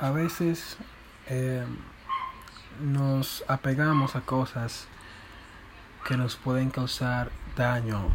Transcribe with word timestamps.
a 0.00 0.10
veces 0.10 0.76
eh, 1.26 1.64
nos 2.80 3.44
apegamos 3.48 4.14
a 4.14 4.20
cosas 4.20 4.86
que 6.06 6.16
nos 6.16 6.36
pueden 6.36 6.70
causar 6.70 7.30
daño, 7.56 8.08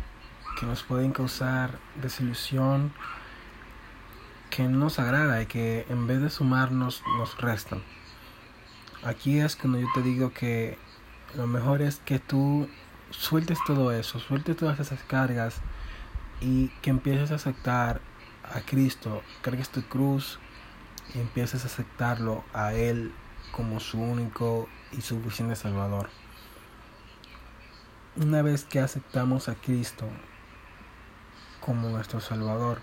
que 0.60 0.66
nos 0.66 0.84
pueden 0.84 1.12
causar 1.12 1.78
desilusión, 2.02 2.94
que 4.50 4.64
no 4.64 4.78
nos 4.78 5.00
agrada 5.00 5.42
y 5.42 5.46
que 5.46 5.86
en 5.90 6.08
vez 6.08 6.22
de 6.22 6.30
sumarnos 6.30 7.04
nos 7.18 7.38
restan. 7.38 7.84
Aquí 9.04 9.40
es 9.40 9.58
cuando 9.58 9.80
yo 9.80 9.88
te 9.94 10.02
digo 10.02 10.32
que 10.32 10.78
lo 11.36 11.48
mejor 11.48 11.82
es 11.82 11.98
que 11.98 12.20
tú 12.20 12.70
sueltes 13.10 13.60
todo 13.68 13.92
eso, 13.92 14.20
sueltes 14.20 14.56
todas 14.56 14.80
esas 14.80 15.04
cargas 15.04 15.60
y 16.40 16.70
que 16.82 16.92
empieces 16.92 17.32
a 17.32 17.36
aceptar 17.36 18.00
a 18.44 18.62
Cristo, 18.62 19.22
cargues 19.42 19.70
tu 19.70 19.82
cruz 19.84 20.40
y 21.14 21.20
empieces 21.20 21.64
a 21.64 21.68
aceptarlo 21.68 22.44
a 22.54 22.74
Él 22.74 23.14
como 23.52 23.80
su 23.80 24.02
único 24.02 24.68
y 24.92 25.02
suficiente 25.02 25.56
Salvador. 25.56 26.10
Una 28.16 28.42
vez 28.42 28.64
que 28.64 28.80
aceptamos 28.80 29.50
a 29.50 29.56
Cristo 29.56 30.08
como 31.62 31.90
nuestro 31.90 32.20
Salvador, 32.20 32.80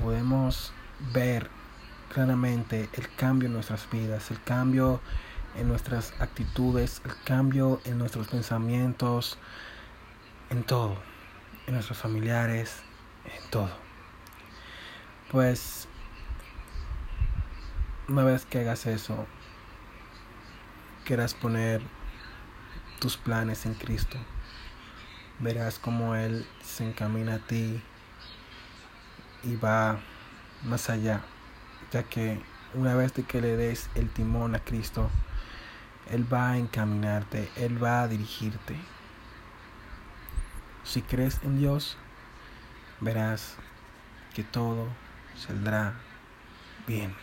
podemos 0.00 0.72
ver 1.12 1.50
claramente 2.12 2.88
el 2.94 3.14
cambio 3.14 3.46
en 3.46 3.54
nuestras 3.54 3.88
vidas, 3.90 4.30
el 4.30 4.42
cambio 4.42 5.00
en 5.56 5.68
nuestras 5.68 6.12
actitudes, 6.20 7.02
el 7.04 7.12
cambio 7.24 7.80
en 7.84 7.98
nuestros 7.98 8.28
pensamientos, 8.28 9.38
en 10.50 10.64
todo, 10.64 10.96
en 11.66 11.74
nuestros 11.74 11.98
familiares, 11.98 12.82
en 13.24 13.50
todo. 13.50 13.70
Pues 15.30 15.88
una 18.08 18.24
vez 18.24 18.44
que 18.44 18.60
hagas 18.60 18.86
eso, 18.86 19.26
quieras 21.04 21.34
poner 21.34 21.82
tus 23.00 23.16
planes 23.16 23.66
en 23.66 23.74
Cristo, 23.74 24.18
verás 25.38 25.78
como 25.78 26.14
Él 26.14 26.46
se 26.62 26.84
encamina 26.84 27.34
a 27.34 27.38
ti 27.38 27.82
y 29.44 29.56
va 29.56 30.00
más 30.64 30.90
allá, 30.90 31.22
ya 31.92 32.02
que 32.04 32.40
una 32.74 32.94
vez 32.94 33.12
que 33.12 33.40
le 33.40 33.56
des 33.56 33.88
el 33.94 34.08
timón 34.10 34.54
a 34.54 34.60
Cristo, 34.60 35.10
Él 36.10 36.30
va 36.32 36.52
a 36.52 36.58
encaminarte, 36.58 37.50
Él 37.56 37.82
va 37.82 38.02
a 38.02 38.08
dirigirte. 38.08 38.76
Si 40.84 41.02
crees 41.02 41.40
en 41.44 41.58
Dios, 41.58 41.96
verás 43.00 43.56
que 44.34 44.42
todo 44.42 44.88
saldrá 45.36 45.94
bien. 46.86 47.14